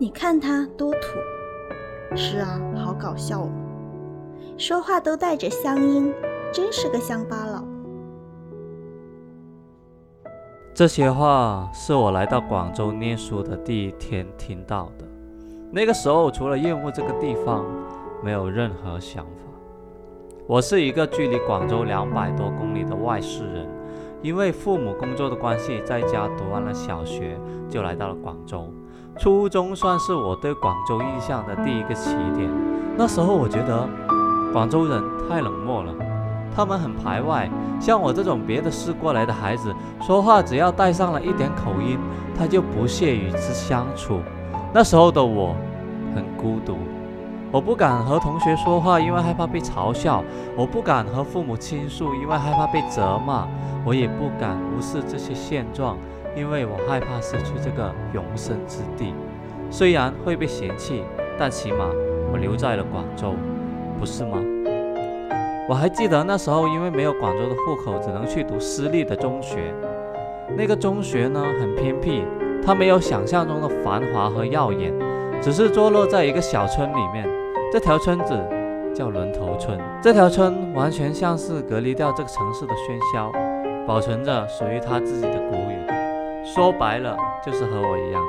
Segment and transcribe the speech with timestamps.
[0.00, 2.16] 你看他多土。
[2.16, 3.48] 是啊，好搞笑哦，
[4.56, 6.14] 说话都带着乡音，
[6.52, 7.64] 真是个乡巴佬。
[10.72, 15.04] 这些话是我来到广州念书的第一天听到的。
[15.72, 17.66] 那个时候，除了厌恶这个地方，
[18.22, 19.32] 没有任何想法。
[20.46, 23.68] 我是一个距离广州两百多公里的外市人，
[24.22, 27.36] 因为父母工作的关系，在家读完了小学，
[27.68, 28.72] 就来到了广州。
[29.18, 32.48] 初中算是我对广州印象的第一个起点。
[32.96, 33.88] 那时候我觉得
[34.52, 35.92] 广州人太冷漠了。
[36.54, 37.48] 他们很排外，
[37.80, 41.98] 像我这种别的市过来的孩子，说话只要带上了一点口音，
[42.36, 44.20] 他就不屑与之相处。
[44.72, 45.54] 那时候的我
[46.14, 46.76] 很孤独，
[47.52, 50.22] 我不敢和同学说话，因为害怕被嘲笑；
[50.56, 53.46] 我不敢和父母倾诉，因为害怕被责骂；
[53.84, 55.96] 我也不敢无视这些现状，
[56.38, 59.12] 因为我害怕失去这个容身之地。
[59.70, 61.02] 虽然会被嫌弃，
[61.36, 61.90] 但起码
[62.32, 63.34] 我留在了广州，
[63.98, 64.38] 不是吗？
[65.68, 69.74] 我还记得那时候，因为没有广州的户口，只能去读私立的中学。
[70.56, 72.22] 那个中学呢，很偏僻，
[72.64, 74.94] 它没有想象中的繁华和耀眼，
[75.42, 77.28] 只是坐落在一个小村里面。
[77.70, 78.32] 这条村子
[78.94, 79.78] 叫轮头村。
[80.00, 83.30] 这条村完全像是隔离掉这个城市的喧嚣，
[83.86, 85.87] 保存着属于它自己的古语。
[86.54, 88.22] 说白了，就是和我一样，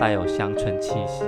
[0.00, 1.24] 带有乡村气息。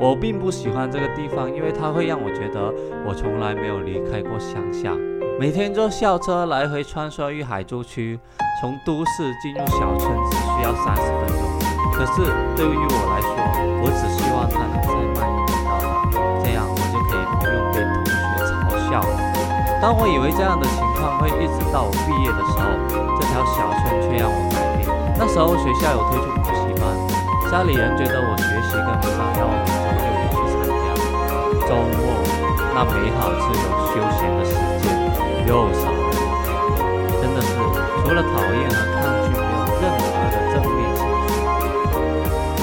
[0.00, 2.72] 我并不喜欢这个地方，因为它会让我觉得
[3.06, 4.90] 我从来没有离开过乡下。
[5.38, 8.18] 每天坐校车来回穿梭于海珠区，
[8.60, 11.44] 从都市进入小村只需要三十分钟。
[11.92, 12.22] 可是
[12.56, 13.36] 对于我来说，
[13.84, 16.00] 我只希望它能再慢一点到达，
[16.42, 18.16] 这样我就可以不用被同学
[18.48, 19.12] 嘲笑了。
[19.82, 22.64] 当我以为这样的情况会一直到我毕业的时候，
[23.20, 24.63] 这条小村却让我。
[25.16, 26.84] 那时候学校有推出补习班，
[27.50, 29.70] 家里人觉得我学习跟不上，要我每。
[29.84, 30.90] 周六去参加
[31.64, 32.02] 周末
[32.74, 34.90] 那美好自由休闲的时间
[35.46, 36.50] 又少了一天，
[37.22, 37.54] 真的是
[38.02, 41.30] 除了讨厌和抗拒，没有任何的正面情绪。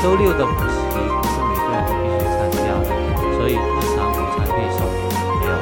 [0.04, 2.92] 周六的补习不是每个人都必须参加的，
[3.40, 4.84] 所以日常午餐配送
[5.40, 5.56] 没有，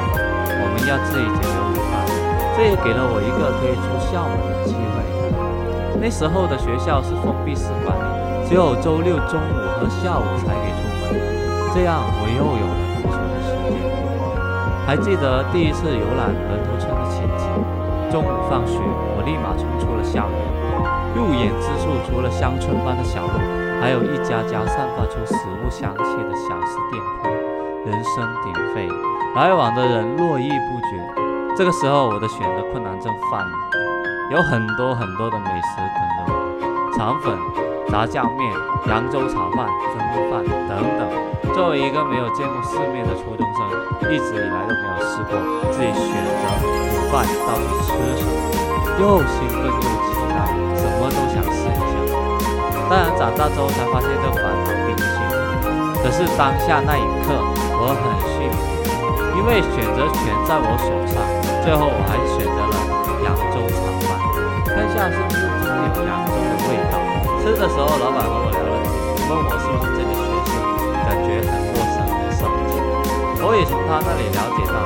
[0.58, 2.02] 我们要自己解决午饭。
[2.58, 5.19] 这也给了我一个可以出校门的机会。
[6.00, 11.12] 那时候的学校是封闭式管理，只有周六中午和下午才给出门，
[11.76, 13.76] 这样我又有了独处的时间。
[14.88, 17.44] 还记得第一次游览河头村的情景。
[18.10, 20.40] 中午放学，我立马冲出了校园。
[21.14, 23.36] 入眼之处，除了乡村般的小路，
[23.78, 27.28] 还有一家家散发出食物香气的小吃店铺，
[27.84, 28.88] 人声鼎沸，
[29.36, 30.96] 来往的人络绎不绝。
[31.54, 33.52] 这个时候，我的选择困难症犯了。
[34.30, 37.34] 有很多很多的美食等着我：肠粉、
[37.90, 38.46] 炸酱面、
[38.86, 39.98] 扬州炒饭、蒸
[40.30, 41.02] 饭等等。
[41.52, 43.66] 作为一个没有见过世面的初中生，
[44.06, 45.34] 一直以来都没有试过
[45.74, 48.30] 自己选择午饭到底吃什么，
[49.02, 50.46] 又兴奋又期待，
[50.78, 51.98] 什么都想试一下。
[52.86, 55.34] 当然，长大之后才发现这烦恼并不幸福。
[56.04, 57.34] 可是当下那一刻，
[57.82, 58.62] 我很幸福，
[59.34, 61.18] 因为选择权在我手上。
[61.66, 64.08] 最后，我还选择了扬州炒饭，
[64.66, 66.94] 看一下是不是真的有扬州的味道。
[67.40, 68.92] 吃的时候，老板和我聊了天，
[69.28, 70.52] 问我是不是这里学生。
[71.04, 72.72] 感觉很陌生，很少见。
[73.42, 74.76] 我也从他那里了解到，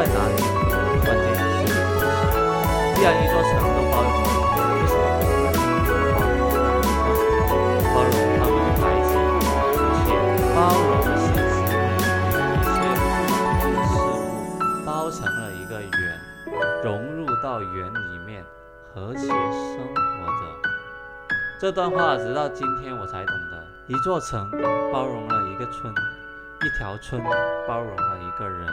[0.00, 0.40] 在哪里？
[1.04, 1.44] 关键是，
[2.96, 4.32] 既然一座城都包容了，
[4.72, 5.04] 为什么
[7.44, 9.12] 不能包容他们的孩子？
[10.06, 10.08] 且
[10.56, 10.90] 包容
[11.20, 11.60] 是指
[12.48, 13.04] 一切事
[13.76, 13.76] 物
[14.86, 15.92] 包成了一个圆，
[16.82, 18.42] 融入到圆里面，
[18.94, 20.40] 和谐生活着。
[21.60, 24.50] 这段话直到今天我才懂得，一座城
[24.90, 27.22] 包容了一个村，一条村
[27.68, 28.66] 包容了一个人。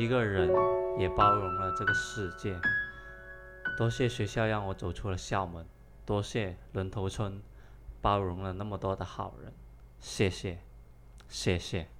[0.00, 0.48] 一个人
[0.98, 2.58] 也包容了这个世界。
[3.76, 5.66] 多谢学校让我走出了校门，
[6.06, 7.42] 多谢仑头村
[8.00, 9.52] 包容了那么多的好人。
[9.98, 10.60] 谢谢，
[11.28, 11.99] 谢谢。